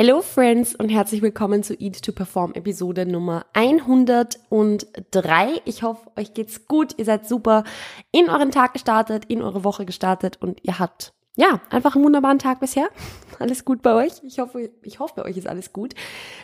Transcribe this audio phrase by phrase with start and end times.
[0.00, 5.60] Hello Friends und herzlich willkommen zu Eat to Perform Episode Nummer 103.
[5.64, 7.64] Ich hoffe, euch geht's gut, ihr seid super
[8.12, 12.40] in euren Tag gestartet, in eure Woche gestartet und ihr habt ja, einfach einen wunderbaren
[12.40, 12.88] Tag bisher.
[13.38, 14.14] Alles gut bei euch?
[14.24, 15.94] Ich hoffe, ich hoffe, bei euch ist alles gut.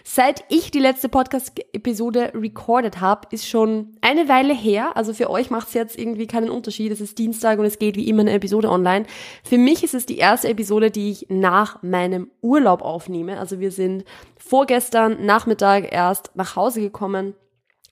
[0.05, 4.97] Seit ich die letzte Podcast-Episode recorded habe, ist schon eine Weile her.
[4.97, 6.93] Also für euch macht es jetzt irgendwie keinen Unterschied.
[6.93, 9.07] Es ist Dienstag und es geht wie immer eine Episode online.
[9.43, 13.41] Für mich ist es die erste Episode, die ich nach meinem Urlaub aufnehme.
[13.41, 14.05] Also wir sind
[14.37, 17.35] vorgestern Nachmittag erst nach Hause gekommen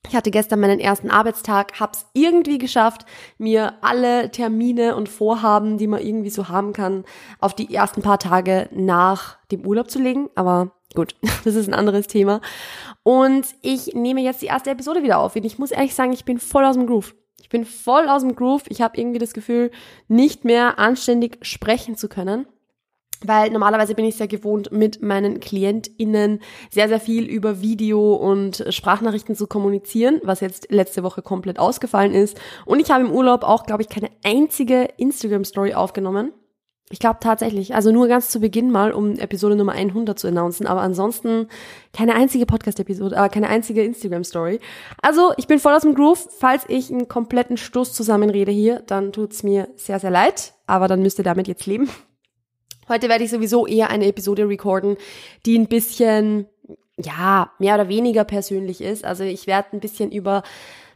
[0.09, 3.07] ich hatte gestern meinen ersten Arbeitstag, hab's irgendwie geschafft,
[3.39, 7.05] mir alle Termine und Vorhaben, die man irgendwie so haben kann,
[7.39, 10.29] auf die ersten paar Tage nach dem Urlaub zu legen.
[10.35, 12.41] Aber gut, das ist ein anderes Thema.
[13.05, 15.37] Und ich nehme jetzt die erste Episode wieder auf.
[15.37, 17.15] Und ich muss ehrlich sagen, ich bin voll aus dem Groove.
[17.41, 18.65] Ich bin voll aus dem Groove.
[18.69, 19.71] Ich habe irgendwie das Gefühl,
[20.09, 22.47] nicht mehr anständig sprechen zu können
[23.27, 26.41] weil normalerweise bin ich sehr gewohnt, mit meinen KlientInnen
[26.71, 32.15] sehr, sehr viel über Video und Sprachnachrichten zu kommunizieren, was jetzt letzte Woche komplett ausgefallen
[32.15, 32.41] ist.
[32.67, 36.33] Und ich habe im Urlaub auch, glaube ich, keine einzige Instagram-Story aufgenommen.
[36.93, 40.67] Ich glaube tatsächlich, also nur ganz zu Beginn mal, um Episode Nummer 100 zu announcen,
[40.67, 41.49] aber ansonsten
[41.95, 44.61] keine einzige Podcast-Episode, aber keine einzige Instagram-Story.
[45.01, 46.29] Also ich bin voll aus dem Groove.
[46.39, 51.01] Falls ich einen kompletten Stoß zusammenrede hier, dann tut's mir sehr, sehr leid, aber dann
[51.01, 51.89] müsst ihr damit jetzt leben.
[52.93, 54.99] Heute werde ich sowieso eher eine Episode recorden,
[55.47, 56.47] die ein bisschen,
[56.99, 59.03] ja, mehr oder weniger persönlich ist.
[59.03, 60.43] Also ich werde ein bisschen über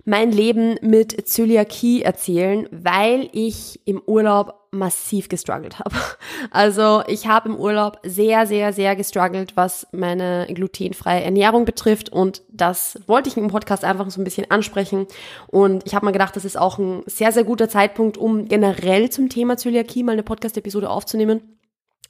[0.05, 5.97] mein Leben mit Zöliakie erzählen, weil ich im Urlaub massiv gestruggelt habe.
[6.51, 12.43] Also ich habe im Urlaub sehr, sehr, sehr gestruggelt, was meine glutenfreie Ernährung betrifft und
[12.51, 15.07] das wollte ich im Podcast einfach so ein bisschen ansprechen
[15.47, 19.09] und ich habe mir gedacht, das ist auch ein sehr, sehr guter Zeitpunkt, um generell
[19.09, 21.57] zum Thema Zöliakie mal eine Podcast-Episode aufzunehmen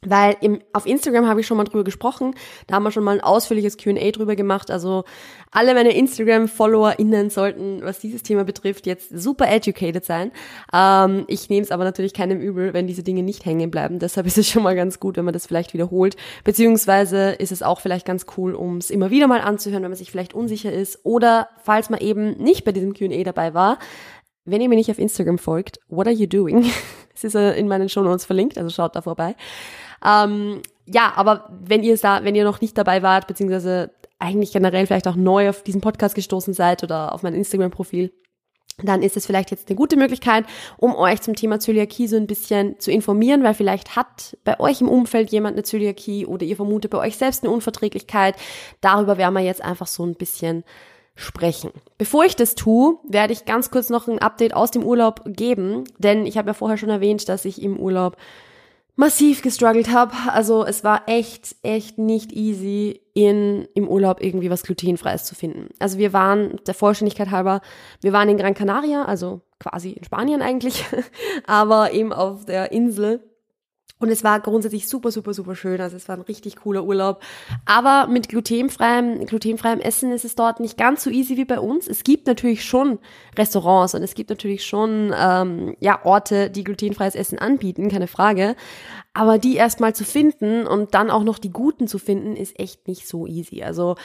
[0.03, 2.35] weil im, auf Instagram habe ich schon mal drüber gesprochen,
[2.67, 5.05] da haben wir schon mal ein ausführliches Q&A drüber gemacht, also
[5.51, 10.33] alle meine Instagram-FollowerInnen sollten, was dieses Thema betrifft, jetzt super educated sein.
[10.73, 14.27] Ähm, ich nehme es aber natürlich keinem übel, wenn diese Dinge nicht hängen bleiben, deshalb
[14.27, 17.81] ist es schon mal ganz gut, wenn man das vielleicht wiederholt, beziehungsweise ist es auch
[17.81, 21.01] vielleicht ganz cool, um es immer wieder mal anzuhören, wenn man sich vielleicht unsicher ist
[21.05, 23.79] oder falls man eben nicht bei diesem Q&A dabei war,
[24.47, 26.71] wenn ihr mir nicht auf Instagram folgt, what are you doing?
[27.19, 29.37] Es ist in meinen Show Notes verlinkt, also schaut da vorbei.
[30.05, 35.09] Ähm, ja, aber wenn ihr wenn ihr noch nicht dabei wart, beziehungsweise eigentlich generell vielleicht
[35.09, 38.12] auch neu auf diesen Podcast gestoßen seid oder auf mein Instagram-Profil,
[38.83, 40.45] dann ist es vielleicht jetzt eine gute Möglichkeit,
[40.77, 44.83] um euch zum Thema Zöliakie so ein bisschen zu informieren, weil vielleicht hat bei euch
[44.83, 48.37] im Umfeld jemand eine Zöliakie oder ihr vermutet bei euch selbst eine Unverträglichkeit.
[48.83, 50.62] Darüber werden wir jetzt einfach so ein bisschen
[51.15, 51.71] sprechen.
[51.97, 55.85] Bevor ich das tue, werde ich ganz kurz noch ein Update aus dem Urlaub geben,
[55.97, 58.19] denn ich habe ja vorher schon erwähnt, dass ich im Urlaub
[58.97, 60.15] massiv gestruggelt habe.
[60.33, 65.69] Also es war echt, echt nicht easy, in, im Urlaub irgendwie was glutenfreies zu finden.
[65.79, 67.61] Also wir waren, der Vollständigkeit halber,
[68.03, 70.85] wir waren in Gran Canaria, also quasi in Spanien eigentlich,
[71.47, 73.23] aber eben auf der Insel
[73.99, 75.81] und es war grundsätzlich super, super, super schön.
[75.81, 77.23] Also es war ein richtig cooler Urlaub.
[77.65, 81.89] Aber mit glutenfreiem, glutenfreiem Essen ist es dort nicht ganz so easy wie bei uns.
[81.89, 82.99] Es gibt natürlich schon
[83.39, 88.55] Restaurants und es gibt natürlich schon ähm, ja, Orte, die glutenfreies Essen anbieten, keine Frage.
[89.15, 92.87] Aber die erstmal zu finden und dann auch noch die guten zu finden, ist echt
[92.89, 93.62] nicht so easy.
[93.62, 93.97] Also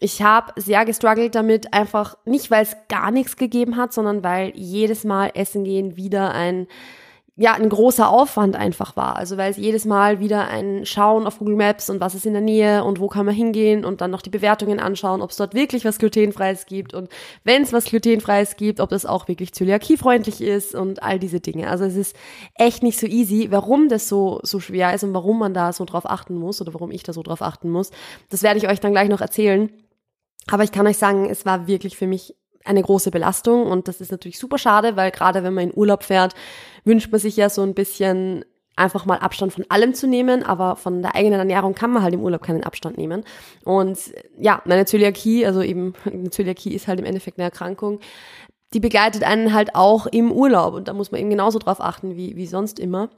[0.00, 4.50] ich habe sehr gestruggelt damit, einfach nicht, weil es gar nichts gegeben hat, sondern weil
[4.56, 6.66] jedes Mal Essen gehen wieder ein
[7.38, 9.16] ja ein großer Aufwand einfach war.
[9.16, 12.32] Also weil es jedes Mal wieder ein Schauen auf Google Maps und was ist in
[12.32, 15.36] der Nähe und wo kann man hingehen und dann noch die Bewertungen anschauen, ob es
[15.36, 17.10] dort wirklich was glutenfreies gibt und
[17.44, 21.68] wenn es was glutenfreies gibt, ob das auch wirklich zöliakiefreundlich ist und all diese Dinge.
[21.68, 22.16] Also es ist
[22.54, 25.84] echt nicht so easy, warum das so so schwer ist und warum man da so
[25.84, 27.90] drauf achten muss oder warum ich da so drauf achten muss.
[28.30, 29.70] Das werde ich euch dann gleich noch erzählen.
[30.48, 32.34] Aber ich kann euch sagen, es war wirklich für mich
[32.66, 36.02] eine große Belastung und das ist natürlich super schade, weil gerade wenn man in Urlaub
[36.02, 36.34] fährt,
[36.84, 38.44] wünscht man sich ja so ein bisschen
[38.76, 42.14] einfach mal Abstand von allem zu nehmen, aber von der eigenen Ernährung kann man halt
[42.14, 43.24] im Urlaub keinen Abstand nehmen.
[43.64, 43.98] Und
[44.38, 48.00] ja, meine Zöliakie, also eben eine Zöliakie ist halt im Endeffekt eine Erkrankung,
[48.74, 52.16] die begleitet einen halt auch im Urlaub und da muss man eben genauso drauf achten
[52.16, 53.08] wie, wie sonst immer.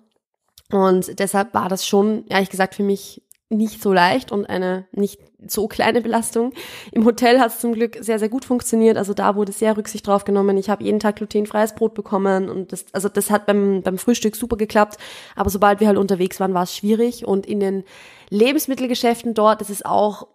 [0.71, 5.21] Und deshalb war das schon, ehrlich gesagt, für mich nicht so leicht und eine nicht
[5.47, 6.53] so kleine Belastung.
[6.93, 8.99] Im Hotel hat es zum Glück sehr, sehr gut funktioniert.
[8.99, 10.59] Also da wurde sehr Rücksicht drauf genommen.
[10.59, 14.37] Ich habe jeden Tag glutenfreies Brot bekommen und das, also das hat beim, beim Frühstück
[14.37, 14.99] super geklappt.
[15.35, 17.27] Aber sobald wir halt unterwegs waren, war es schwierig.
[17.27, 17.85] Und in den
[18.29, 20.27] Lebensmittelgeschäften dort, das ist auch,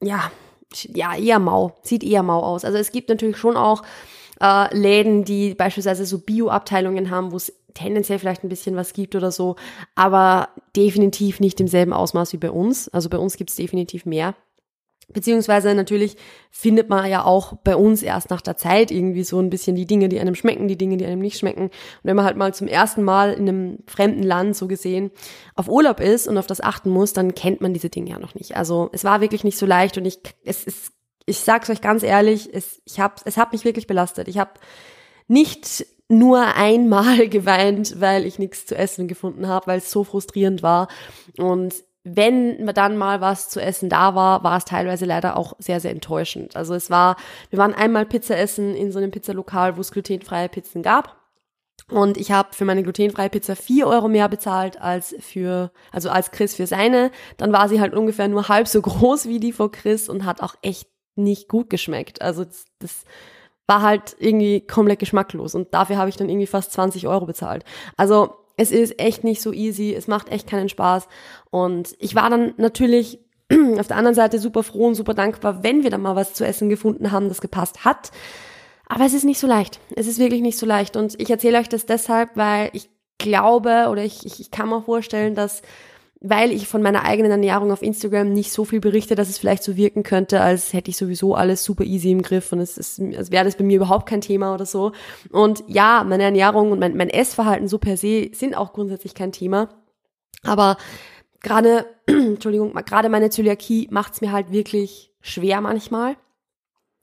[0.00, 0.30] ja,
[0.72, 2.64] ja, eher mau, sieht eher mau aus.
[2.64, 3.82] Also es gibt natürlich schon auch
[4.40, 9.14] äh, Läden, die beispielsweise so Bio-Abteilungen haben, wo es tendenziell vielleicht ein bisschen was gibt
[9.14, 9.56] oder so,
[9.94, 12.88] aber definitiv nicht im selben Ausmaß wie bei uns.
[12.88, 14.34] Also bei uns gibt es definitiv mehr.
[15.12, 16.16] Beziehungsweise natürlich
[16.50, 19.86] findet man ja auch bei uns erst nach der Zeit irgendwie so ein bisschen die
[19.86, 21.64] Dinge, die einem schmecken, die Dinge, die einem nicht schmecken.
[21.64, 21.72] Und
[22.02, 25.10] wenn man halt mal zum ersten Mal in einem fremden Land so gesehen
[25.54, 28.34] auf Urlaub ist und auf das achten muss, dann kennt man diese Dinge ja noch
[28.34, 28.56] nicht.
[28.56, 30.92] Also es war wirklich nicht so leicht und ich, es ist,
[31.26, 34.28] ich sag's euch ganz ehrlich, es, ich hab, es hat mich wirklich belastet.
[34.28, 34.52] Ich habe
[35.28, 40.62] nicht nur einmal geweint, weil ich nichts zu essen gefunden habe, weil es so frustrierend
[40.62, 40.88] war.
[41.38, 41.74] Und
[42.04, 45.90] wenn dann mal was zu essen da war, war es teilweise leider auch sehr, sehr
[45.90, 46.54] enttäuschend.
[46.54, 47.16] Also es war,
[47.48, 51.16] wir waren einmal Pizza essen in so einem Pizzalokal, wo es glutenfreie Pizzen gab.
[51.90, 56.30] Und ich habe für meine glutenfreie Pizza vier Euro mehr bezahlt als für, also als
[56.30, 57.10] Chris für seine.
[57.38, 60.42] Dann war sie halt ungefähr nur halb so groß wie die von Chris und hat
[60.42, 62.20] auch echt nicht gut geschmeckt.
[62.20, 63.04] Also das, das
[63.66, 65.54] war halt irgendwie komplett geschmacklos.
[65.54, 67.64] Und dafür habe ich dann irgendwie fast 20 Euro bezahlt.
[67.96, 71.08] Also es ist echt nicht so easy, es macht echt keinen Spaß.
[71.50, 73.18] Und ich war dann natürlich
[73.78, 76.46] auf der anderen Seite super froh und super dankbar, wenn wir dann mal was zu
[76.46, 78.10] essen gefunden haben, das gepasst hat.
[78.86, 79.80] Aber es ist nicht so leicht.
[79.96, 80.96] Es ist wirklich nicht so leicht.
[80.96, 84.82] Und ich erzähle euch das deshalb, weil ich glaube oder ich, ich, ich kann mir
[84.82, 85.62] vorstellen, dass
[86.20, 89.62] weil ich von meiner eigenen Ernährung auf Instagram nicht so viel berichte, dass es vielleicht
[89.62, 93.00] so wirken könnte, als hätte ich sowieso alles super easy im Griff und es, ist,
[93.00, 94.92] als wäre das bei mir überhaupt kein Thema oder so.
[95.30, 99.32] Und ja, meine Ernährung und mein, mein Essverhalten so per se sind auch grundsätzlich kein
[99.32, 99.68] Thema.
[100.44, 100.76] Aber
[101.42, 106.16] gerade, Entschuldigung, gerade meine Zöliakie macht es mir halt wirklich schwer manchmal.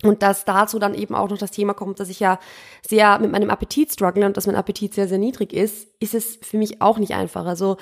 [0.04, 2.40] Und dass dazu dann eben auch noch das Thema kommt, dass ich ja
[2.88, 6.40] sehr mit meinem Appetit struggle und dass mein Appetit sehr, sehr niedrig ist, ist es
[6.42, 7.46] für mich auch nicht einfach.
[7.46, 7.78] Also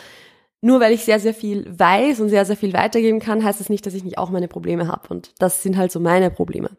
[0.62, 3.70] nur weil ich sehr, sehr viel weiß und sehr, sehr viel weitergeben kann, heißt das
[3.70, 5.08] nicht, dass ich nicht auch meine Probleme habe.
[5.10, 6.72] Und das sind halt so meine Probleme.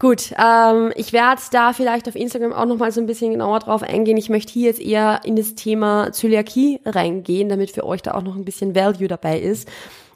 [0.00, 3.82] Gut, ähm, ich werde da vielleicht auf Instagram auch nochmal so ein bisschen genauer drauf
[3.82, 4.16] eingehen.
[4.16, 8.22] Ich möchte hier jetzt eher in das Thema Zöliakie reingehen, damit für euch da auch
[8.22, 9.68] noch ein bisschen Value dabei ist.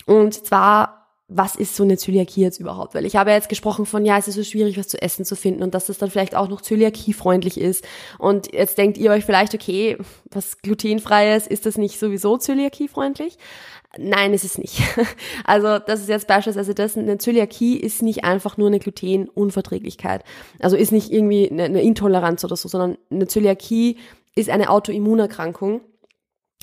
[0.06, 1.01] Und zwar
[1.36, 2.94] was ist so eine Zöliakie jetzt überhaupt?
[2.94, 5.24] Weil ich habe ja jetzt gesprochen von, ja, es ist so schwierig, was zu essen
[5.24, 7.84] zu finden und dass das dann vielleicht auch noch zöliakiefreundlich ist.
[8.18, 9.98] Und jetzt denkt ihr euch vielleicht, okay,
[10.30, 13.38] was glutenfreies, ist das nicht sowieso zöliakiefreundlich?
[13.98, 14.80] Nein, ist es nicht.
[15.44, 20.24] Also das ist jetzt beispielsweise das, eine Zöliakie ist nicht einfach nur eine Glutenunverträglichkeit.
[20.60, 23.98] Also ist nicht irgendwie eine, eine Intoleranz oder so, sondern eine Zöliakie
[24.34, 25.82] ist eine Autoimmunerkrankung,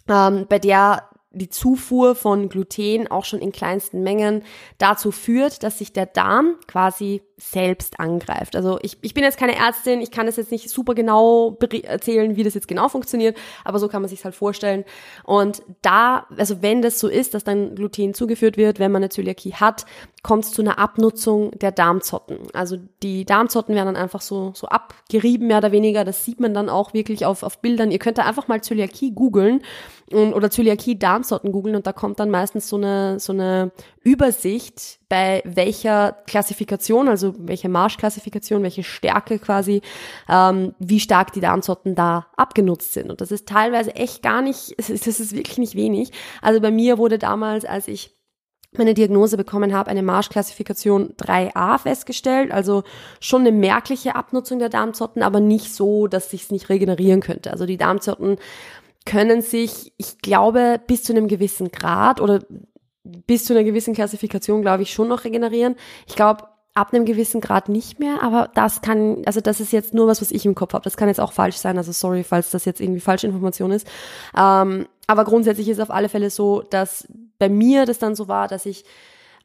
[0.10, 4.44] ähm, bei der die Zufuhr von Gluten auch schon in kleinsten Mengen
[4.78, 8.56] dazu führt, dass sich der Darm quasi selbst angreift.
[8.56, 12.36] Also ich, ich bin jetzt keine Ärztin, ich kann es jetzt nicht super genau erzählen,
[12.36, 14.84] wie das jetzt genau funktioniert, aber so kann man sich halt vorstellen.
[15.24, 19.10] Und da, also wenn das so ist, dass dann Gluten zugeführt wird, wenn man eine
[19.10, 19.86] Zöliakie hat,
[20.22, 22.40] kommt es zu einer Abnutzung der Darmzotten.
[22.54, 26.04] Also die Darmzotten werden dann einfach so, so abgerieben, mehr oder weniger.
[26.04, 27.92] Das sieht man dann auch wirklich auf, auf Bildern.
[27.92, 29.62] Ihr könnt da einfach mal Zöliakie googeln
[30.12, 33.72] oder Zöliakie-Darmzotten googeln und da kommt dann meistens so eine, so eine
[34.04, 39.82] Übersicht, bei welcher Klassifikation, also welche Marschklassifikation, welche Stärke quasi,
[40.30, 43.10] ähm, wie stark die Darmzotten da abgenutzt sind.
[43.10, 46.12] Und das ist teilweise echt gar nicht, das ist wirklich nicht wenig.
[46.42, 48.16] Also bei mir wurde damals, als ich
[48.72, 52.84] meine Diagnose bekommen habe, eine Marschklassifikation 3a festgestellt, also
[53.20, 57.52] schon eine merkliche Abnutzung der Darmzotten, aber nicht so, dass sich es nicht regenerieren könnte.
[57.52, 58.38] Also die Darmzotten
[59.06, 62.42] können sich, ich glaube, bis zu einem gewissen Grad oder
[63.28, 65.76] bis zu einer gewissen Klassifikation, glaube ich, schon noch regenerieren.
[66.08, 69.94] Ich glaube, ab einem gewissen Grad nicht mehr, aber das kann, also das ist jetzt
[69.94, 70.84] nur was, was ich im Kopf habe.
[70.84, 73.88] Das kann jetzt auch falsch sein, also sorry, falls das jetzt irgendwie falsche Information ist.
[74.38, 78.48] Ähm, aber grundsätzlich ist auf alle Fälle so, dass bei mir das dann so war,
[78.48, 78.86] dass ich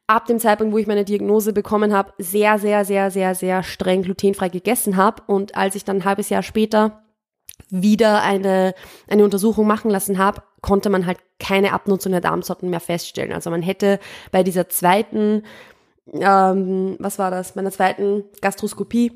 [0.06, 4.02] ab dem Zeitpunkt, wo ich meine Diagnose bekommen habe, sehr, sehr, sehr, sehr, sehr streng
[4.02, 5.22] glutenfrei gegessen habe.
[5.26, 7.02] Und als ich dann ein halbes Jahr später
[7.70, 8.74] wieder eine,
[9.08, 13.34] eine Untersuchung machen lassen habe, konnte man halt keine Abnutzung der Darmzotten mehr feststellen.
[13.34, 14.00] Also man hätte
[14.32, 15.42] bei dieser zweiten,
[16.10, 19.12] ähm, was war das, meiner zweiten Gastroskopie,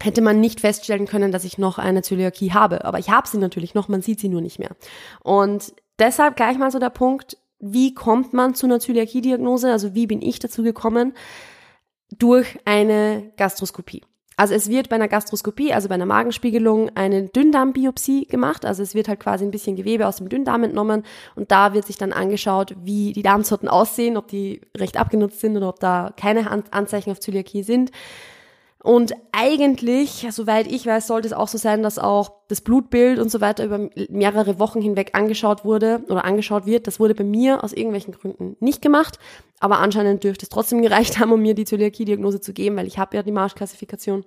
[0.00, 2.86] hätte man nicht feststellen können, dass ich noch eine Zöliakie habe.
[2.86, 4.74] Aber ich habe sie natürlich noch, man sieht sie nur nicht mehr.
[5.22, 9.70] Und deshalb gleich mal so der Punkt, wie kommt man zu einer Zöliakie-Diagnose?
[9.70, 11.12] Also wie bin ich dazu gekommen?
[12.10, 14.02] Durch eine Gastroskopie.
[14.36, 18.64] Also es wird bei einer Gastroskopie, also bei einer Magenspiegelung, eine Dünndarmbiopsie gemacht.
[18.64, 21.86] Also es wird halt quasi ein bisschen Gewebe aus dem Dünndarm entnommen und da wird
[21.86, 26.12] sich dann angeschaut, wie die Darmzotten aussehen, ob die recht abgenutzt sind oder ob da
[26.16, 27.90] keine Anzeichen auf Zöliakie sind.
[28.82, 33.30] Und eigentlich, soweit ich weiß, sollte es auch so sein, dass auch das Blutbild und
[33.30, 36.88] so weiter über mehrere Wochen hinweg angeschaut wurde oder angeschaut wird.
[36.88, 39.20] Das wurde bei mir aus irgendwelchen Gründen nicht gemacht,
[39.60, 42.98] aber anscheinend dürfte es trotzdem gereicht haben, um mir die Zöliakie-Diagnose zu geben, weil ich
[42.98, 44.24] habe ja die Marschklassifikation.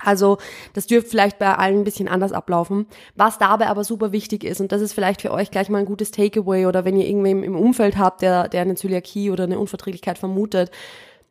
[0.00, 0.38] Also
[0.74, 2.86] das dürfte vielleicht bei allen ein bisschen anders ablaufen.
[3.14, 5.86] Was dabei aber super wichtig ist, und das ist vielleicht für euch gleich mal ein
[5.86, 9.60] gutes Takeaway oder wenn ihr irgendwem im Umfeld habt, der, der eine Zöliakie oder eine
[9.60, 10.72] Unverträglichkeit vermutet,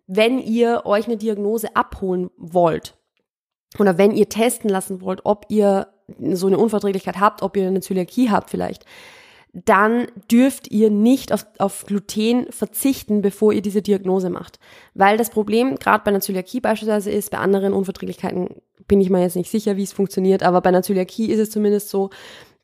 [0.08, 2.96] wenn ihr euch eine Diagnose abholen wollt
[3.80, 5.88] oder wenn ihr testen lassen wollt, ob ihr
[6.32, 8.86] so eine Unverträglichkeit habt, ob ihr eine Zöliakie habt vielleicht,
[9.54, 14.60] dann dürft ihr nicht auf, auf Gluten verzichten, bevor ihr diese Diagnose macht.
[14.94, 19.22] Weil das Problem gerade bei einer Zöliakie beispielsweise ist, bei anderen Unverträglichkeiten bin ich mir
[19.22, 22.10] jetzt nicht sicher, wie es funktioniert, aber bei einer Zöliakie ist es zumindest so,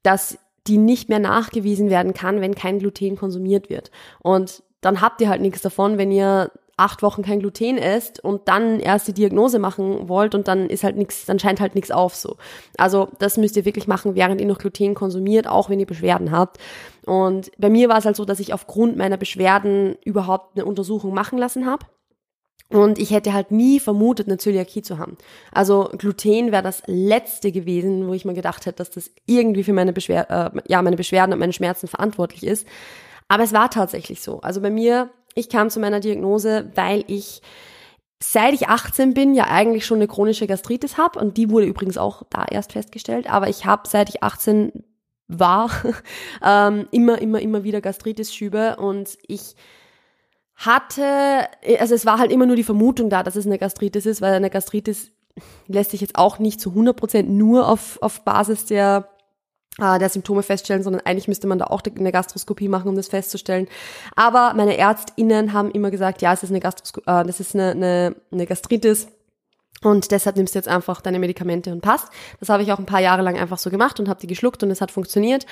[0.03, 3.89] dass die nicht mehr nachgewiesen werden kann, wenn kein Gluten konsumiert wird.
[4.21, 8.47] Und dann habt ihr halt nichts davon, wenn ihr acht Wochen kein Gluten esst und
[8.47, 11.91] dann erst die Diagnose machen wollt und dann ist halt nichts, dann scheint halt nichts
[11.91, 12.38] auf so.
[12.77, 16.31] Also das müsst ihr wirklich machen, während ihr noch Gluten konsumiert, auch wenn ihr Beschwerden
[16.31, 16.57] habt.
[17.05, 21.13] Und bei mir war es halt so, dass ich aufgrund meiner Beschwerden überhaupt eine Untersuchung
[21.13, 21.85] machen lassen habe.
[22.69, 25.17] Und ich hätte halt nie vermutet, eine Zöliakie zu haben.
[25.51, 29.73] Also Gluten wäre das letzte gewesen, wo ich mir gedacht hätte, dass das irgendwie für
[29.73, 32.65] meine, Beschwer äh, ja, meine Beschwerden und meine Schmerzen verantwortlich ist.
[33.27, 34.39] Aber es war tatsächlich so.
[34.41, 37.41] Also bei mir ich kam zu meiner Diagnose, weil ich
[38.23, 41.97] seit ich 18 bin ja eigentlich schon eine chronische Gastritis habe und die wurde übrigens
[41.97, 44.71] auch da erst festgestellt, aber ich habe seit ich 18
[45.31, 45.69] war
[46.43, 48.75] ähm, immer, immer, immer wieder Gastritis-Schübe.
[48.77, 49.55] Und ich
[50.55, 51.47] hatte,
[51.79, 54.33] also es war halt immer nur die Vermutung da, dass es eine Gastritis ist, weil
[54.33, 55.11] eine Gastritis
[55.67, 59.07] lässt sich jetzt auch nicht zu 100% nur auf, auf Basis der
[59.79, 63.07] äh, der Symptome feststellen, sondern eigentlich müsste man da auch eine Gastroskopie machen, um das
[63.07, 63.67] festzustellen.
[64.15, 67.71] Aber meine ÄrztInnen haben immer gesagt, ja, es ist eine Gastroskopie, äh, das ist eine,
[67.71, 69.07] eine, eine Gastritis.
[69.83, 72.07] Und deshalb nimmst du jetzt einfach deine Medikamente und passt.
[72.39, 74.61] Das habe ich auch ein paar Jahre lang einfach so gemacht und habe die geschluckt
[74.63, 75.45] und es hat funktioniert.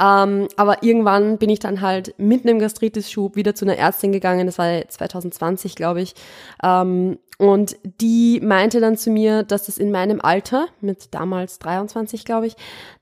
[0.00, 4.46] Ähm, aber irgendwann bin ich dann halt mit einem Gastritis-Schub wieder zu einer Ärztin gegangen.
[4.46, 6.14] Das war 2020, glaube ich.
[6.62, 12.24] Ähm, und die meinte dann zu mir, dass es in meinem Alter, mit damals 23,
[12.24, 12.56] glaube ich,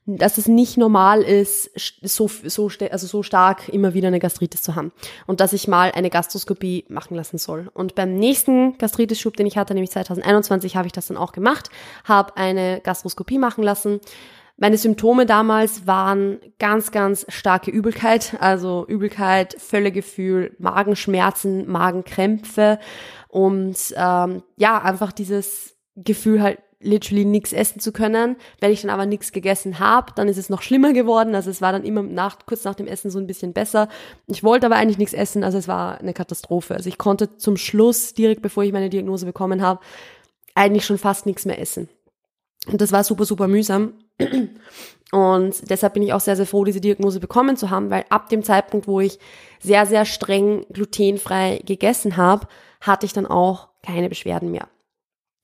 [0.05, 1.71] dass es nicht normal ist,
[2.01, 4.91] so, so, also so stark immer wieder eine Gastritis zu haben.
[5.27, 7.69] Und dass ich mal eine Gastroskopie machen lassen soll.
[7.73, 11.69] Und beim nächsten Gastritis-Schub, den ich hatte, nämlich 2021, habe ich das dann auch gemacht,
[12.05, 13.99] habe eine Gastroskopie machen lassen.
[14.57, 22.79] Meine Symptome damals waren ganz, ganz starke Übelkeit, also Übelkeit, Völlegefühl, Magenschmerzen, Magenkrämpfe
[23.29, 28.35] und ähm, ja, einfach dieses Gefühl halt literally nichts essen zu können.
[28.59, 31.33] Wenn ich dann aber nichts gegessen habe, dann ist es noch schlimmer geworden.
[31.33, 33.87] Also es war dann immer nach, kurz nach dem Essen so ein bisschen besser.
[34.27, 36.75] Ich wollte aber eigentlich nichts essen, also es war eine Katastrophe.
[36.75, 39.79] Also ich konnte zum Schluss, direkt bevor ich meine Diagnose bekommen habe,
[40.55, 41.89] eigentlich schon fast nichts mehr essen.
[42.67, 43.93] Und das war super, super mühsam.
[45.11, 48.29] Und deshalb bin ich auch sehr, sehr froh, diese Diagnose bekommen zu haben, weil ab
[48.29, 49.19] dem Zeitpunkt, wo ich
[49.59, 52.47] sehr, sehr streng glutenfrei gegessen habe,
[52.81, 54.67] hatte ich dann auch keine Beschwerden mehr.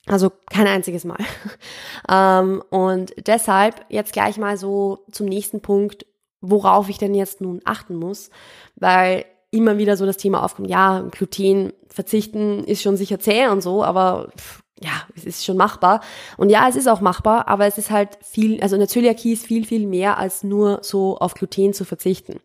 [0.08, 1.20] Also kein einziges Mal.
[2.10, 6.06] ähm, und deshalb jetzt gleich mal so zum nächsten Punkt,
[6.42, 8.32] worauf ich denn jetzt nun achten muss,
[8.76, 13.62] weil immer wieder so das Thema aufkommt, ja, Gluten verzichten ist schon sicher zäh und
[13.62, 14.32] so, aber
[14.82, 16.02] ja, es ist schon machbar.
[16.38, 19.46] Und ja, es ist auch machbar, aber es ist halt viel, also eine Zöliakie ist
[19.46, 22.40] viel, viel mehr als nur so auf Gluten zu verzichten.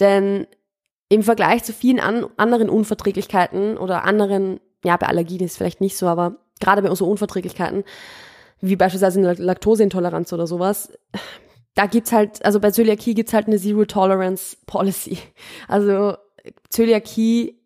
[0.00, 0.46] Denn
[1.08, 5.80] im Vergleich zu vielen an, anderen Unverträglichkeiten oder anderen, ja, bei Allergien ist es vielleicht
[5.80, 7.84] nicht so, aber gerade bei unseren Unverträglichkeiten,
[8.60, 10.92] wie beispielsweise eine Laktoseintoleranz oder sowas,
[11.74, 15.18] da gibt's halt, also bei Zöliakie gibt's halt eine Zero Tolerance Policy.
[15.68, 16.16] Also
[16.70, 17.60] Zöliakie,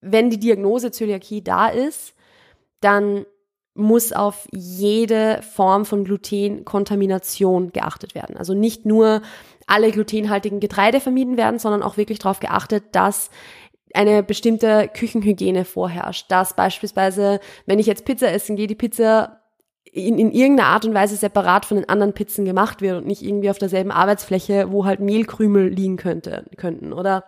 [0.00, 2.14] wenn die Diagnose Zöliakie da ist,
[2.80, 3.26] dann
[3.80, 8.36] muss auf jede Form von Glutenkontamination geachtet werden.
[8.36, 9.22] Also nicht nur
[9.66, 13.30] alle glutenhaltigen Getreide vermieden werden, sondern auch wirklich darauf geachtet, dass
[13.94, 16.30] eine bestimmte Küchenhygiene vorherrscht.
[16.30, 19.40] Dass beispielsweise, wenn ich jetzt Pizza essen gehe, die Pizza
[19.84, 23.22] in, in irgendeiner Art und Weise separat von den anderen Pizzen gemacht wird und nicht
[23.22, 26.92] irgendwie auf derselben Arbeitsfläche, wo halt Mehlkrümel liegen könnte, könnten.
[26.92, 27.24] Oder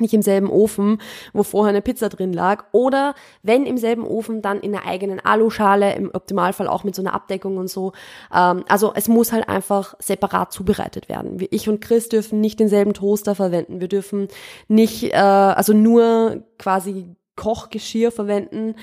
[0.00, 0.98] nicht im selben Ofen,
[1.32, 2.64] wo vorher eine Pizza drin lag.
[2.72, 7.02] Oder wenn im selben Ofen, dann in einer eigenen Aluschale, im Optimalfall auch mit so
[7.02, 7.92] einer Abdeckung und so.
[8.34, 11.38] Ähm, also es muss halt einfach separat zubereitet werden.
[11.50, 13.80] Ich und Chris dürfen nicht denselben Toaster verwenden.
[13.80, 14.28] Wir dürfen
[14.68, 18.74] nicht, äh, also nur quasi Kochgeschirr verwenden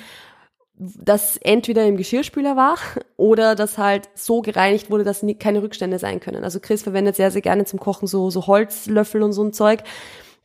[0.75, 2.77] das entweder im Geschirrspüler war
[3.17, 6.43] oder das halt so gereinigt wurde, dass keine Rückstände sein können.
[6.43, 9.83] Also Chris verwendet sehr, sehr gerne zum Kochen so, so Holzlöffel und so ein Zeug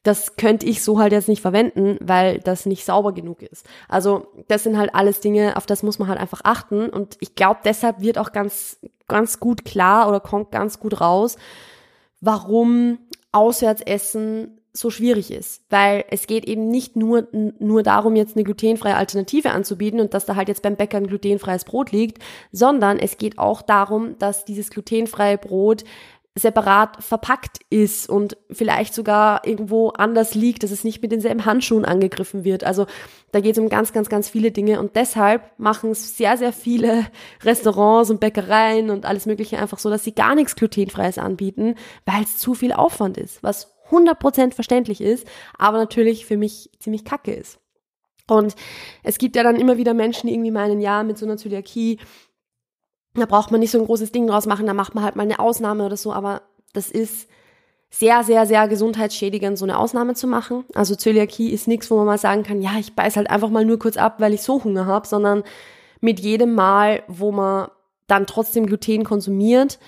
[0.02, 3.66] das könnte ich so halt jetzt nicht verwenden, weil das nicht sauber genug ist.
[3.88, 6.88] Also das sind halt alles Dinge, auf das muss man halt einfach achten.
[6.88, 11.36] Und ich glaube, deshalb wird auch ganz, ganz gut klar oder kommt ganz gut raus,
[12.20, 12.98] warum
[13.32, 18.96] Auswärtsessen so schwierig ist, weil es geht eben nicht nur, nur darum, jetzt eine glutenfreie
[18.96, 23.18] Alternative anzubieten und dass da halt jetzt beim Bäcker ein glutenfreies Brot liegt, sondern es
[23.18, 25.84] geht auch darum, dass dieses glutenfreie Brot
[26.38, 31.84] separat verpackt ist und vielleicht sogar irgendwo anders liegt, dass es nicht mit denselben Handschuhen
[31.84, 32.64] angegriffen wird.
[32.64, 32.86] Also
[33.32, 36.52] da geht es um ganz, ganz, ganz viele Dinge und deshalb machen es sehr, sehr
[36.52, 37.06] viele
[37.42, 41.74] Restaurants und Bäckereien und alles Mögliche einfach so, dass sie gar nichts glutenfreies anbieten,
[42.06, 45.26] weil es zu viel Aufwand ist, was 100% verständlich ist,
[45.56, 47.58] aber natürlich für mich ziemlich kacke ist.
[48.30, 48.54] Und
[49.02, 51.98] es gibt ja dann immer wieder Menschen, die irgendwie meinen, ja, mit so einer Zöliakie
[53.14, 55.22] da braucht man nicht so ein großes Ding draus machen, da macht man halt mal
[55.22, 57.28] eine Ausnahme oder so, aber das ist
[57.90, 60.64] sehr, sehr, sehr gesundheitsschädigend, so eine Ausnahme zu machen.
[60.74, 63.64] Also Zöliakie ist nichts, wo man mal sagen kann, ja, ich beiß halt einfach mal
[63.64, 65.42] nur kurz ab, weil ich so Hunger habe, sondern
[66.00, 67.68] mit jedem Mal, wo man
[68.06, 69.78] dann trotzdem Gluten konsumiert,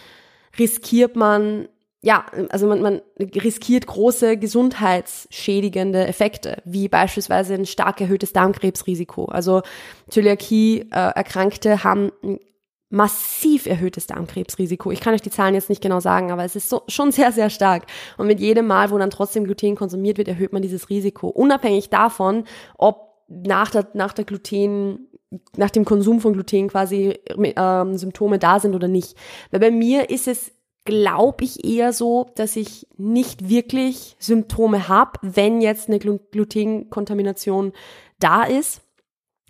[0.59, 1.69] riskiert man,
[2.01, 9.27] ja, also man, man riskiert große gesundheitsschädigende Effekte, wie beispielsweise ein stark erhöhtes Darmkrebsrisiko.
[9.27, 9.61] Also
[10.09, 12.41] Zöliakie-Erkrankte haben ein
[12.91, 14.91] massiv erhöhtes Darmkrebsrisiko.
[14.91, 17.33] Ich kann euch die Zahlen jetzt nicht genau sagen, aber es ist so, schon sehr,
[17.33, 17.87] sehr stark.
[18.19, 21.29] Und mit jedem Mal, wo dann trotzdem Gluten konsumiert wird, erhöht man dieses Risiko.
[21.29, 22.45] Unabhängig davon,
[22.77, 25.09] ob nach der, nach der Gluten,
[25.57, 29.17] nach dem Konsum von Gluten quasi ähm, Symptome da sind oder nicht.
[29.53, 30.53] Weil bei mir ist es
[30.85, 37.73] glaube ich eher so, dass ich nicht wirklich Symptome habe, wenn jetzt eine Glutenkontamination
[38.19, 38.81] da ist.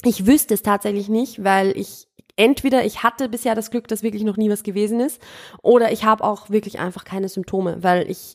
[0.03, 2.09] Ich wüsste es tatsächlich nicht, weil ich
[2.41, 5.21] entweder ich hatte bisher das Glück, dass wirklich noch nie was gewesen ist,
[5.63, 8.35] oder ich habe auch wirklich einfach keine Symptome, weil ich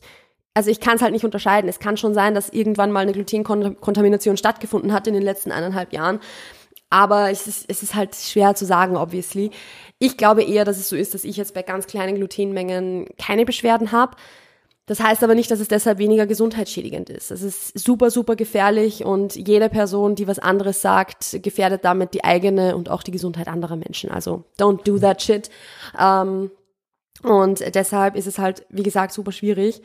[0.54, 1.68] also ich kann es halt nicht unterscheiden.
[1.68, 5.92] Es kann schon sein, dass irgendwann mal eine Glutenkontamination stattgefunden hat in den letzten eineinhalb
[5.92, 6.18] Jahren.
[6.88, 9.50] Aber es ist, es ist halt schwer zu sagen, obviously.
[9.98, 13.44] Ich glaube eher, dass es so ist, dass ich jetzt bei ganz kleinen Glutenmengen keine
[13.44, 14.16] Beschwerden habe.
[14.86, 17.32] Das heißt aber nicht, dass es deshalb weniger gesundheitsschädigend ist.
[17.32, 22.22] Es ist super, super gefährlich und jede Person, die was anderes sagt, gefährdet damit die
[22.22, 24.10] eigene und auch die Gesundheit anderer Menschen.
[24.10, 25.50] Also don't do that shit.
[25.98, 26.52] Ähm,
[27.22, 29.82] und deshalb ist es halt, wie gesagt, super schwierig,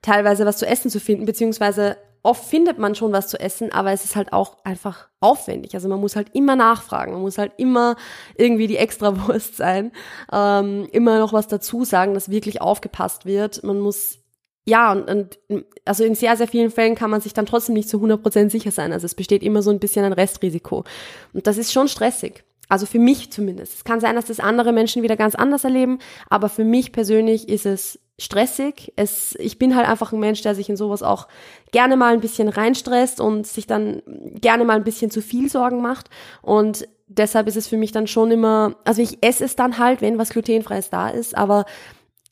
[0.00, 3.92] teilweise was zu essen zu finden, beziehungsweise oft findet man schon was zu essen, aber
[3.92, 5.74] es ist halt auch einfach aufwendig.
[5.74, 7.96] Also man muss halt immer nachfragen, man muss halt immer
[8.36, 9.92] irgendwie die Extrawurst sein,
[10.32, 13.62] ähm, immer noch was dazu sagen, dass wirklich aufgepasst wird.
[13.64, 14.19] Man muss
[14.66, 15.38] ja, und, und
[15.84, 18.70] also in sehr, sehr vielen Fällen kann man sich dann trotzdem nicht zu 100% sicher
[18.70, 18.92] sein.
[18.92, 20.84] Also es besteht immer so ein bisschen ein Restrisiko.
[21.32, 22.44] Und das ist schon stressig.
[22.68, 23.74] Also für mich zumindest.
[23.74, 27.48] Es kann sein, dass das andere Menschen wieder ganz anders erleben, aber für mich persönlich
[27.48, 28.92] ist es stressig.
[28.94, 31.26] Es, ich bin halt einfach ein Mensch, der sich in sowas auch
[31.72, 35.82] gerne mal ein bisschen reinstresst und sich dann gerne mal ein bisschen zu viel Sorgen
[35.82, 36.10] macht.
[36.42, 40.00] Und deshalb ist es für mich dann schon immer, also ich esse es dann halt,
[40.00, 41.64] wenn was glutenfreies da ist, aber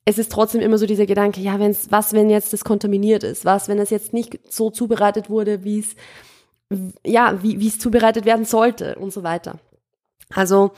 [0.09, 3.45] es ist trotzdem immer so dieser Gedanke, ja, wenn's, was, wenn jetzt das kontaminiert ist?
[3.45, 5.97] Was, wenn es jetzt nicht so zubereitet wurde, wie es,
[7.05, 9.59] ja, wie, es zubereitet werden sollte und so weiter.
[10.31, 10.71] Also,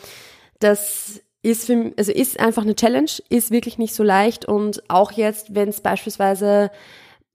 [0.58, 5.12] das ist für, also ist einfach eine Challenge, ist wirklich nicht so leicht und auch
[5.12, 6.72] jetzt, wenn es beispielsweise,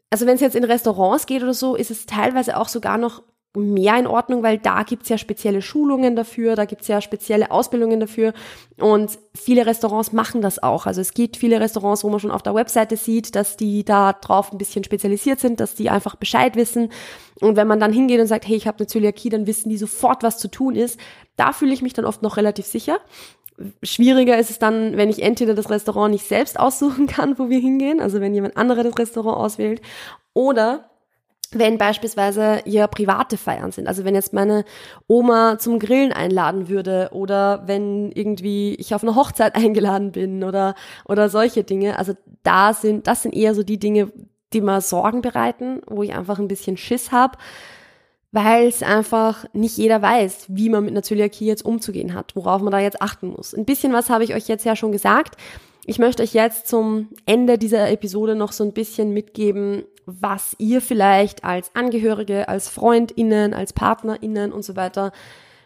[0.10, 3.24] also wenn es jetzt in Restaurants geht oder so, ist es teilweise auch sogar noch
[3.56, 8.00] mehr in Ordnung, weil da gibt's ja spezielle Schulungen dafür, da gibt's ja spezielle Ausbildungen
[8.00, 8.34] dafür
[8.78, 10.86] und viele Restaurants machen das auch.
[10.86, 14.14] Also es gibt viele Restaurants, wo man schon auf der Webseite sieht, dass die da
[14.14, 16.90] drauf ein bisschen spezialisiert sind, dass die einfach Bescheid wissen
[17.42, 19.78] und wenn man dann hingeht und sagt, hey, ich habe eine Zöliakie, dann wissen die
[19.78, 21.00] sofort, was zu tun ist.
[21.36, 23.00] Da fühle ich mich dann oft noch relativ sicher.
[23.84, 27.60] Schwieriger ist es dann, wenn ich entweder das Restaurant nicht selbst aussuchen kann, wo wir
[27.60, 29.82] hingehen, also wenn jemand anderer das Restaurant auswählt,
[30.34, 30.90] oder
[31.54, 33.88] wenn beispielsweise hier private Feiern sind.
[33.88, 34.66] Also wenn jetzt meine
[35.08, 40.76] Oma zum Grillen einladen würde oder wenn irgendwie ich auf eine Hochzeit eingeladen bin oder,
[41.06, 42.00] oder solche Dinge.
[42.00, 44.12] Also da sind, das sind eher so die Dinge,
[44.54, 47.38] die mir Sorgen bereiten, wo ich einfach ein bisschen Schiss habe,
[48.32, 52.62] weil es einfach nicht jeder weiß, wie man mit einer Zöliakie jetzt umzugehen hat, worauf
[52.62, 53.54] man da jetzt achten muss.
[53.54, 55.36] Ein bisschen was habe ich euch jetzt ja schon gesagt.
[55.86, 60.82] Ich möchte euch jetzt zum Ende dieser Episode noch so ein bisschen mitgeben, was ihr
[60.82, 65.12] vielleicht als Angehörige, als Freundinnen, als Partnerinnen und so weiter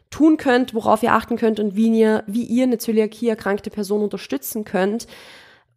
[0.10, 4.02] tun könnt, worauf ihr achten könnt und wie ihr, wie ihr eine Zöliakie erkrankte Person
[4.02, 5.08] unterstützen könnt,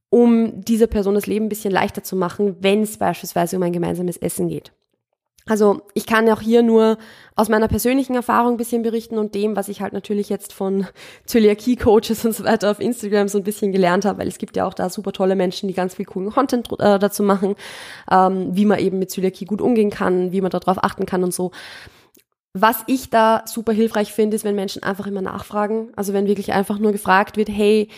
[0.08, 3.72] um dieser Person das Leben ein bisschen leichter zu machen, wenn es beispielsweise um ein
[3.72, 4.72] gemeinsames Essen geht.
[5.46, 6.98] Also ich kann auch hier nur
[7.34, 10.86] aus meiner persönlichen Erfahrung ein bisschen berichten und dem, was ich halt natürlich jetzt von
[11.26, 14.66] Zöliakie-Coaches und so weiter auf Instagram so ein bisschen gelernt habe, weil es gibt ja
[14.66, 17.56] auch da super tolle Menschen, die ganz viel coolen Content äh, dazu machen,
[18.10, 21.34] ähm, wie man eben mit Zöliakie gut umgehen kann, wie man darauf achten kann und
[21.34, 21.50] so.
[22.54, 25.90] Was ich da super hilfreich finde, ist, wenn Menschen einfach immer nachfragen.
[25.96, 27.88] Also wenn wirklich einfach nur gefragt wird, hey,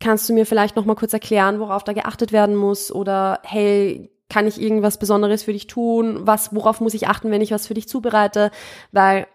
[0.00, 2.92] kannst du mir vielleicht noch mal kurz erklären, worauf da geachtet werden muss?
[2.92, 6.26] Oder hey, kann ich irgendwas Besonderes für dich tun?
[6.26, 8.50] Was, worauf muss ich achten, wenn ich was für dich zubereite?
[8.90, 9.26] Weil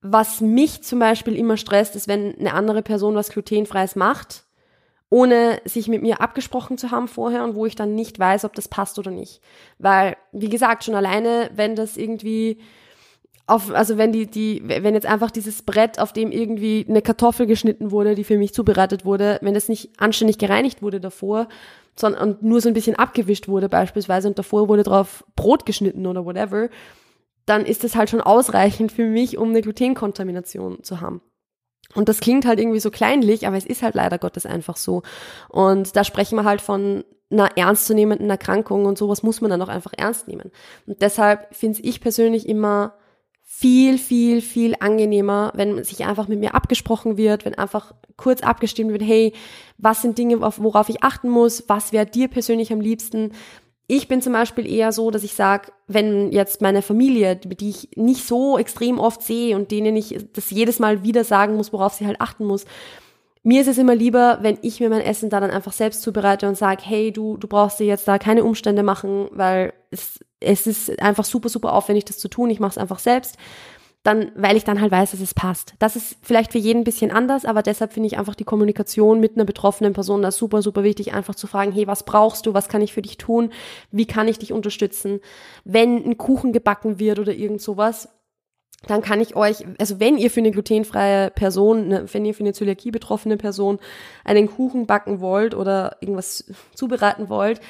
[0.00, 4.44] was mich zum Beispiel immer stresst, ist, wenn eine andere Person was glutenfreies macht,
[5.10, 8.54] ohne sich mit mir abgesprochen zu haben vorher und wo ich dann nicht weiß, ob
[8.54, 9.40] das passt oder nicht.
[9.78, 12.60] Weil, wie gesagt, schon alleine, wenn das irgendwie
[13.46, 17.46] auf, also wenn die, die, wenn jetzt einfach dieses Brett, auf dem irgendwie eine Kartoffel
[17.46, 21.48] geschnitten wurde, die für mich zubereitet wurde, wenn das nicht anständig gereinigt wurde davor,
[21.98, 26.06] sondern und nur so ein bisschen abgewischt wurde beispielsweise und davor wurde drauf Brot geschnitten
[26.06, 26.68] oder whatever,
[27.46, 31.22] dann ist das halt schon ausreichend für mich, um eine Glutenkontamination zu haben.
[31.94, 35.02] Und das klingt halt irgendwie so kleinlich, aber es ist halt leider Gottes einfach so.
[35.48, 39.68] Und da sprechen wir halt von einer ernstzunehmenden Erkrankung und sowas muss man dann auch
[39.68, 40.50] einfach ernst nehmen.
[40.86, 42.94] Und deshalb finde ich persönlich immer
[43.58, 48.90] viel, viel, viel angenehmer, wenn sich einfach mit mir abgesprochen wird, wenn einfach kurz abgestimmt
[48.92, 49.32] wird, hey,
[49.78, 53.32] was sind Dinge, worauf ich achten muss, was wäre dir persönlich am liebsten.
[53.86, 57.88] Ich bin zum Beispiel eher so, dass ich sage, wenn jetzt meine Familie, die ich
[57.96, 61.94] nicht so extrem oft sehe und denen ich das jedes Mal wieder sagen muss, worauf
[61.94, 62.66] sie halt achten muss,
[63.46, 66.48] mir ist es immer lieber, wenn ich mir mein Essen da dann einfach selbst zubereite
[66.48, 70.66] und sage, hey, du, du brauchst dir jetzt da keine Umstände machen, weil es es
[70.66, 72.50] ist einfach super, super aufwendig, das zu tun.
[72.50, 73.36] Ich mache es einfach selbst.
[74.02, 75.74] Dann, weil ich dann halt weiß, dass es passt.
[75.78, 79.18] Das ist vielleicht für jeden ein bisschen anders, aber deshalb finde ich einfach die Kommunikation
[79.20, 82.54] mit einer betroffenen Person da super, super wichtig, einfach zu fragen, hey, was brauchst du?
[82.54, 83.50] Was kann ich für dich tun?
[83.90, 85.20] Wie kann ich dich unterstützen?
[85.64, 88.08] Wenn ein Kuchen gebacken wird oder irgend sowas,
[88.86, 92.44] dann kann ich euch, also wenn ihr für eine glutenfreie Person, ne, wenn ihr für
[92.44, 93.78] eine Zöliakie betroffene Person
[94.24, 97.60] einen Kuchen backen wollt oder irgendwas zubereiten wollt,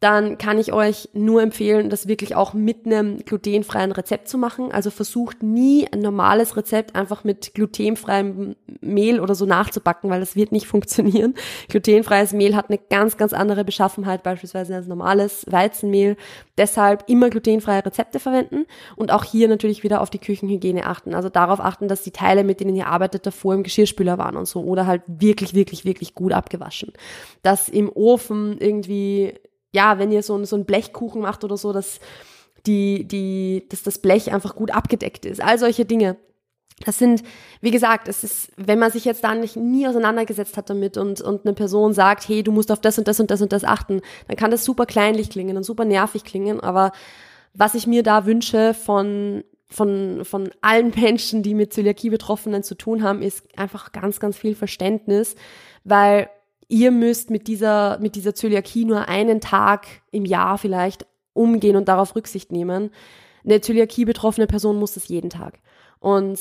[0.00, 4.70] dann kann ich euch nur empfehlen, das wirklich auch mit einem glutenfreien Rezept zu machen.
[4.70, 10.36] Also versucht nie ein normales Rezept einfach mit glutenfreiem Mehl oder so nachzubacken, weil das
[10.36, 11.34] wird nicht funktionieren.
[11.70, 16.18] Glutenfreies Mehl hat eine ganz, ganz andere Beschaffenheit beispielsweise als normales Weizenmehl.
[16.58, 21.14] Deshalb immer glutenfreie Rezepte verwenden und auch hier natürlich wieder auf die Küchenhygiene achten.
[21.14, 24.46] Also darauf achten, dass die Teile, mit denen ihr arbeitet, davor im Geschirrspüler waren und
[24.46, 26.92] so oder halt wirklich, wirklich, wirklich gut abgewaschen.
[27.42, 29.32] Dass im Ofen irgendwie
[29.76, 32.00] ja, wenn ihr so, so einen Blechkuchen macht oder so, dass
[32.64, 35.42] die, die, dass das Blech einfach gut abgedeckt ist.
[35.42, 36.16] All solche Dinge.
[36.84, 37.22] Das sind,
[37.60, 41.20] wie gesagt, es ist, wenn man sich jetzt da nicht nie auseinandergesetzt hat damit und,
[41.20, 43.64] und eine Person sagt, hey, du musst auf das und das und das und das
[43.64, 46.60] achten, dann kann das super kleinlich klingen und super nervig klingen.
[46.60, 46.92] Aber
[47.54, 53.02] was ich mir da wünsche von, von, von allen Menschen, die mit Zöliakie-Betroffenen zu tun
[53.02, 55.34] haben, ist einfach ganz, ganz viel Verständnis,
[55.84, 56.28] weil
[56.68, 61.88] ihr müsst mit dieser, mit dieser Zöliakie nur einen Tag im Jahr vielleicht umgehen und
[61.88, 62.90] darauf Rücksicht nehmen.
[63.44, 65.60] Eine Zöliakie betroffene Person muss das jeden Tag.
[66.00, 66.38] Und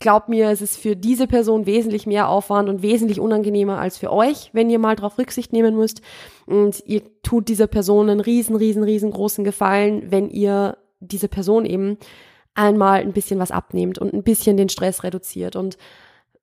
[0.00, 4.10] glaubt mir, es ist für diese Person wesentlich mehr Aufwand und wesentlich unangenehmer als für
[4.10, 6.00] euch, wenn ihr mal darauf Rücksicht nehmen müsst.
[6.46, 11.98] Und ihr tut dieser Person einen riesen, riesen, riesengroßen Gefallen, wenn ihr diese Person eben
[12.54, 15.54] einmal ein bisschen was abnehmt und ein bisschen den Stress reduziert.
[15.54, 15.76] Und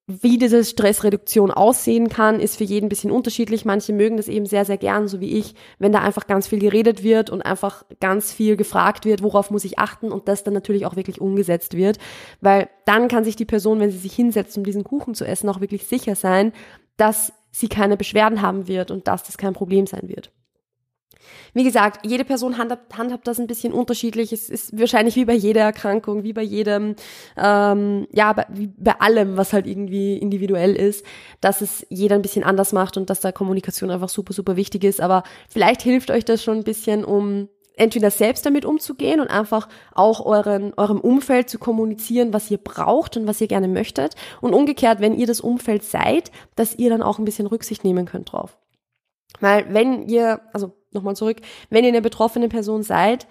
[0.10, 3.66] wie diese Stressreduktion aussehen kann, ist für jeden ein bisschen unterschiedlich.
[3.66, 6.60] Manche mögen das eben sehr, sehr gern, so wie ich, wenn da einfach ganz viel
[6.60, 10.54] geredet wird und einfach ganz viel gefragt wird, worauf muss ich achten und das dann
[10.54, 11.98] natürlich auch wirklich umgesetzt wird.
[12.40, 15.50] Weil dann kann sich die Person, wenn sie sich hinsetzt, um diesen Kuchen zu essen,
[15.50, 16.54] auch wirklich sicher sein,
[16.96, 20.32] dass sie keine Beschwerden haben wird und dass das kein Problem sein wird.
[21.54, 24.32] Wie gesagt, jede Person handhabt, handhabt das ein bisschen unterschiedlich.
[24.32, 26.96] Es ist wahrscheinlich wie bei jeder Erkrankung, wie bei jedem,
[27.38, 31.06] ähm, ja, bei, wie bei allem, was halt irgendwie individuell ist,
[31.42, 34.84] dass es jeder ein bisschen anders macht und dass da Kommunikation einfach super, super wichtig
[34.84, 35.02] ist.
[35.02, 39.70] Aber vielleicht hilft euch das schon ein bisschen, um entweder selbst damit umzugehen und einfach
[39.94, 44.16] auch euren, eurem Umfeld zu kommunizieren, was ihr braucht und was ihr gerne möchtet.
[44.42, 48.06] Und umgekehrt, wenn ihr das Umfeld seid, dass ihr dann auch ein bisschen Rücksicht nehmen
[48.06, 48.58] könnt drauf.
[49.40, 51.38] Weil wenn ihr, also nochmal zurück,
[51.70, 53.28] wenn ihr eine betroffene Person seid,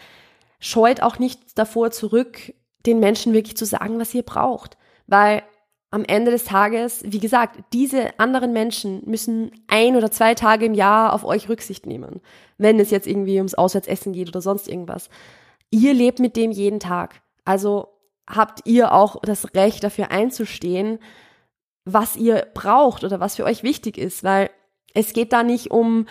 [0.58, 2.54] scheut auch nicht davor zurück,
[2.86, 4.76] den Menschen wirklich zu sagen, was ihr braucht.
[5.06, 5.42] Weil
[5.90, 10.74] am Ende des Tages, wie gesagt, diese anderen Menschen müssen ein oder zwei Tage im
[10.74, 12.20] Jahr auf euch Rücksicht nehmen,
[12.58, 15.08] wenn es jetzt irgendwie ums Auswärtsessen geht oder sonst irgendwas.
[15.70, 17.22] Ihr lebt mit dem jeden Tag.
[17.44, 17.88] Also
[18.28, 20.98] habt ihr auch das Recht dafür einzustehen,
[21.84, 24.50] was ihr braucht oder was für euch wichtig ist, weil
[24.92, 26.06] es geht da nicht um,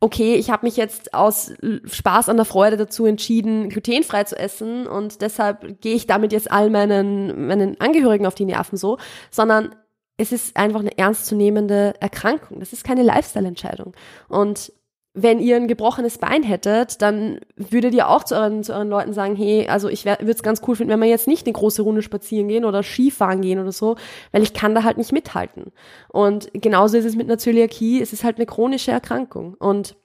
[0.00, 1.52] okay, ich habe mich jetzt aus
[1.84, 6.50] Spaß an der Freude dazu entschieden, glutenfrei zu essen und deshalb gehe ich damit jetzt
[6.50, 8.98] all meinen, meinen Angehörigen auf die Nerven so,
[9.30, 9.74] sondern
[10.16, 12.58] es ist einfach eine ernstzunehmende Erkrankung.
[12.60, 13.94] Das ist keine Lifestyle-Entscheidung.
[14.28, 14.72] Und
[15.14, 19.12] wenn ihr ein gebrochenes Bein hättet, dann würdet ihr auch zu euren, zu euren Leuten
[19.12, 21.82] sagen, hey, also ich würde es ganz cool finden, wenn wir jetzt nicht eine große
[21.82, 23.96] Runde spazieren gehen oder Skifahren gehen oder so,
[24.32, 25.72] weil ich kann da halt nicht mithalten.
[26.08, 29.54] Und genauso ist es mit einer Zöliakie, es ist halt eine chronische Erkrankung.
[29.54, 29.96] Und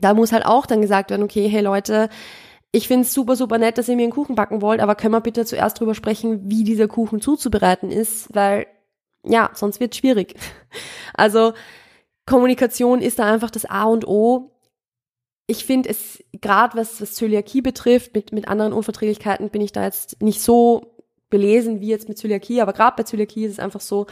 [0.00, 2.08] da muss halt auch dann gesagt werden, okay, hey Leute,
[2.72, 5.14] ich finde es super, super nett, dass ihr mir einen Kuchen backen wollt, aber können
[5.14, 8.66] wir bitte zuerst drüber sprechen, wie dieser Kuchen zuzubereiten ist, weil
[9.24, 10.34] ja, sonst wird schwierig.
[11.18, 11.54] Also
[12.26, 14.52] Kommunikation ist da einfach das A und O.
[15.46, 19.84] Ich finde es, gerade was, was Zöliakie betrifft, mit, mit anderen Unverträglichkeiten bin ich da
[19.84, 20.96] jetzt nicht so
[21.30, 24.06] belesen wie jetzt mit Zöliakie, aber gerade bei Zöliakie ist es einfach so,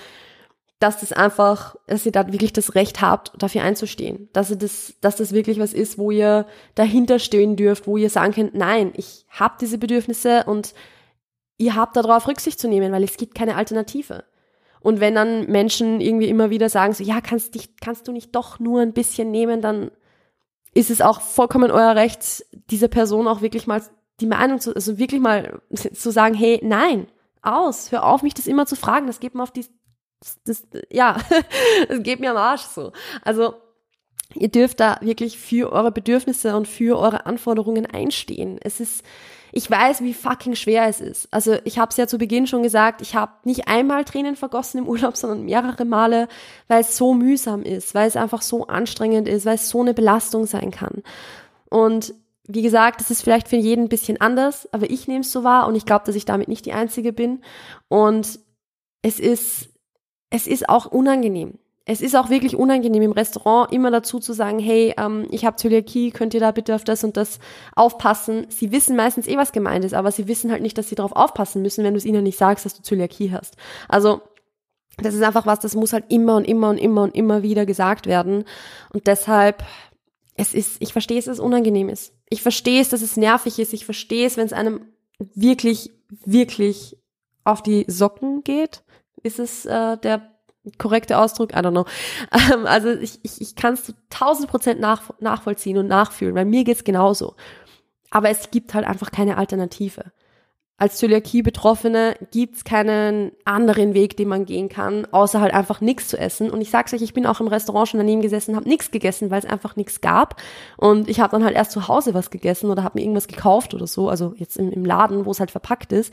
[0.79, 4.29] dass das einfach, dass ihr da wirklich das Recht habt, dafür einzustehen.
[4.33, 8.11] Dass ihr das, dass das wirklich was ist, wo ihr dahinter stehen dürft, wo ihr
[8.11, 10.75] sagen könnt, nein, ich habe diese Bedürfnisse und
[11.57, 14.25] ihr habt darauf Rücksicht zu nehmen, weil es gibt keine Alternative.
[14.85, 18.37] Und wenn dann Menschen irgendwie immer wieder sagen, so, ja, kannst, dich, kannst du nicht
[18.37, 19.91] doch nur ein bisschen nehmen, dann
[20.75, 23.81] ist es auch vollkommen euer Recht, dieser Person auch wirklich mal
[24.21, 27.07] die Meinung zu, also wirklich mal zu sagen, hey, nein,
[27.41, 29.65] aus, hör auf, mich das immer zu fragen, das geht mir auf die,
[30.45, 31.17] das, ja,
[31.89, 32.93] das geht mir am Arsch so.
[33.23, 33.55] Also,
[34.35, 38.59] ihr dürft da wirklich für eure Bedürfnisse und für eure Anforderungen einstehen.
[38.61, 39.03] Es ist,
[39.57, 41.29] ich weiß, wie fucking schwer es ist.
[41.31, 44.79] Also ich habe es ja zu Beginn schon gesagt, ich habe nicht einmal Tränen vergossen
[44.79, 46.27] im Urlaub, sondern mehrere Male,
[46.67, 49.95] weil es so mühsam ist, weil es einfach so anstrengend ist, weil es so eine
[49.95, 51.05] Belastung sein kann.
[51.71, 52.15] Und
[52.49, 55.45] wie gesagt, das ist vielleicht für jeden ein bisschen anders, aber ich nehme es so
[55.45, 57.41] wahr und ich glaube, dass ich damit nicht die Einzige bin.
[57.87, 58.41] Und
[59.03, 59.69] es ist,
[60.31, 61.61] es ist auch unangenehm.
[61.87, 65.57] Es ist auch wirklich unangenehm im Restaurant immer dazu zu sagen, hey, ähm, ich habe
[65.57, 67.39] Zöliakie, könnt ihr da bitte auf das und das
[67.77, 68.47] aufpassen.
[68.49, 71.13] Sie wissen meistens eh, was gemeint ist, aber sie wissen halt nicht, dass sie darauf
[71.13, 73.57] aufpassen müssen, wenn du es ihnen nicht sagst, dass du Zöliakie hast.
[73.87, 74.23] Also
[74.97, 77.67] das ist einfach was, das muss halt immer und immer und immer und immer wieder
[77.67, 78.45] gesagt werden.
[78.93, 79.65] Und deshalb,
[80.37, 82.15] es ist, ich verstehe es, dass es unangenehm ist.
[82.31, 83.73] Ich verstehe es, dass es nervig ist.
[83.73, 84.87] Ich verstehe es, wenn es einem
[85.35, 85.91] wirklich,
[86.25, 86.97] wirklich
[87.45, 88.83] auf die Socken geht.
[89.23, 90.34] Ist es äh, der
[90.79, 91.53] korrekte Ausdruck?
[91.53, 91.87] I don't know.
[92.53, 96.45] Ähm, also ich, ich, ich kann es zu tausend Prozent nach, nachvollziehen und nachfühlen, weil
[96.45, 97.37] mir geht's genauso.
[98.11, 100.13] Aber es gibt halt einfach keine Alternative.
[100.77, 106.19] Als Zöliakie-Betroffene gibt's keinen anderen Weg, den man gehen kann, außer halt einfach nichts zu
[106.19, 106.51] essen.
[106.51, 109.31] Und ich sag's euch, ich bin auch im Restaurant schon daneben gesessen, habe nichts gegessen,
[109.31, 110.41] weil es einfach nichts gab.
[110.77, 113.73] Und ich habe dann halt erst zu Hause was gegessen oder habe mir irgendwas gekauft
[113.73, 116.13] oder so, also jetzt im, im Laden, wo es halt verpackt ist.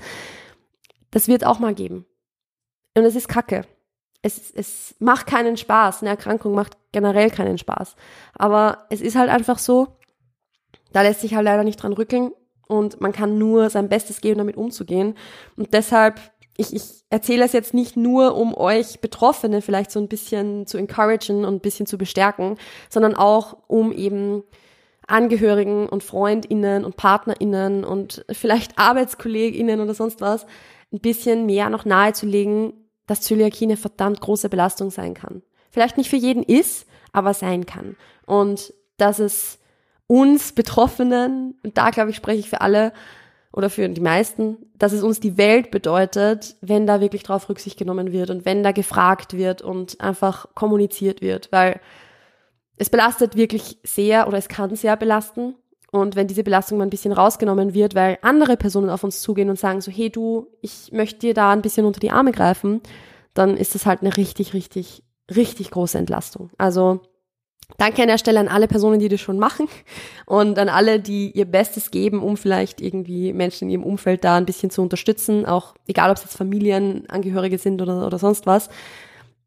[1.09, 2.05] Das wird auch mal geben.
[2.95, 3.65] Und es ist Kacke
[4.21, 6.01] es, es macht keinen Spaß.
[6.01, 7.95] Eine Erkrankung macht generell keinen Spaß.
[8.33, 9.97] Aber es ist halt einfach so,
[10.93, 12.31] da lässt sich halt leider nicht dran rückeln
[12.67, 15.15] und man kann nur sein Bestes geben, damit umzugehen.
[15.57, 16.19] Und deshalb,
[16.57, 20.77] ich, ich erzähle es jetzt nicht nur, um euch Betroffene vielleicht so ein bisschen zu
[20.77, 22.57] encouragen und ein bisschen zu bestärken,
[22.89, 24.43] sondern auch, um eben
[25.07, 30.45] Angehörigen und FreundInnen und PartnerInnen und vielleicht ArbeitskollegInnen oder sonst was
[30.93, 32.73] ein bisschen mehr noch nahezulegen,
[33.07, 35.41] dass Zöliakie eine verdammt große Belastung sein kann.
[35.69, 37.95] Vielleicht nicht für jeden ist, aber sein kann.
[38.25, 39.59] Und dass es
[40.07, 42.91] uns Betroffenen, und da glaube ich, spreche ich für alle
[43.53, 47.77] oder für die meisten, dass es uns die Welt bedeutet, wenn da wirklich drauf Rücksicht
[47.77, 51.79] genommen wird und wenn da gefragt wird und einfach kommuniziert wird, weil
[52.77, 55.55] es belastet wirklich sehr oder es kann sehr belasten.
[55.91, 59.49] Und wenn diese Belastung mal ein bisschen rausgenommen wird, weil andere Personen auf uns zugehen
[59.49, 62.81] und sagen so, hey du, ich möchte dir da ein bisschen unter die Arme greifen,
[63.33, 65.03] dann ist das halt eine richtig, richtig,
[65.35, 66.49] richtig große Entlastung.
[66.57, 67.01] Also
[67.77, 69.67] danke an der Stelle an alle Personen, die das schon machen
[70.25, 74.37] und an alle, die ihr Bestes geben, um vielleicht irgendwie Menschen in ihrem Umfeld da
[74.37, 78.69] ein bisschen zu unterstützen, auch egal ob es jetzt Familienangehörige sind oder, oder sonst was.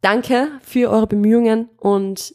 [0.03, 2.35] Danke für eure Bemühungen und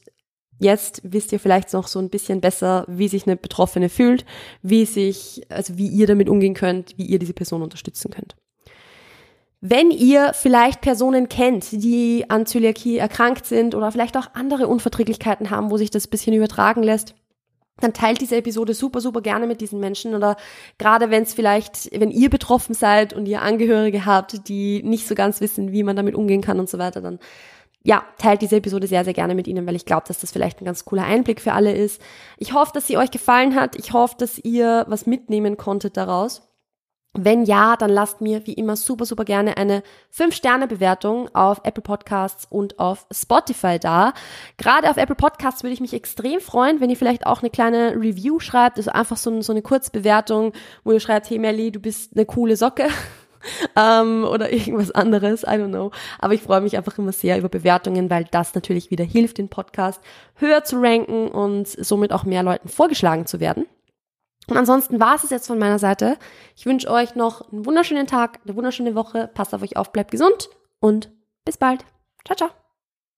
[0.59, 4.25] Jetzt wisst ihr vielleicht noch so ein bisschen besser, wie sich eine Betroffene fühlt,
[4.61, 8.35] wie sich, also wie ihr damit umgehen könnt, wie ihr diese Person unterstützen könnt.
[9.61, 15.49] Wenn ihr vielleicht Personen kennt, die an Zöliakie erkrankt sind oder vielleicht auch andere Unverträglichkeiten
[15.49, 17.15] haben, wo sich das bisschen übertragen lässt,
[17.79, 20.35] dann teilt diese Episode super, super gerne mit diesen Menschen oder
[20.77, 25.15] gerade wenn es vielleicht, wenn ihr betroffen seid und ihr Angehörige habt, die nicht so
[25.15, 27.19] ganz wissen, wie man damit umgehen kann und so weiter, dann
[27.83, 30.61] ja, teilt diese Episode sehr, sehr gerne mit Ihnen, weil ich glaube, dass das vielleicht
[30.61, 32.01] ein ganz cooler Einblick für alle ist.
[32.37, 33.77] Ich hoffe, dass sie euch gefallen hat.
[33.77, 36.41] Ich hoffe, dass ihr was mitnehmen konntet daraus.
[37.13, 39.81] Wenn ja, dann lasst mir wie immer super, super gerne eine
[40.15, 44.13] 5-Sterne-Bewertung auf Apple Podcasts und auf Spotify da.
[44.57, 47.95] Gerade auf Apple Podcasts würde ich mich extrem freuen, wenn ihr vielleicht auch eine kleine
[47.95, 52.15] Review schreibt, also einfach so, so eine Kurzbewertung, wo ihr schreibt, hey Melly, du bist
[52.15, 52.87] eine coole Socke
[53.75, 55.91] ähm, oder irgendwas anderes, I don't know.
[56.19, 59.49] Aber ich freue mich einfach immer sehr über Bewertungen, weil das natürlich wieder hilft, den
[59.49, 60.01] Podcast
[60.35, 63.65] höher zu ranken und somit auch mehr Leuten vorgeschlagen zu werden.
[64.47, 66.17] Und ansonsten war es es jetzt von meiner Seite.
[66.55, 69.29] Ich wünsche euch noch einen wunderschönen Tag, eine wunderschöne Woche.
[69.33, 70.49] Passt auf euch auf, bleibt gesund
[70.79, 71.11] und
[71.45, 71.85] bis bald.
[72.25, 72.58] Ciao, ciao.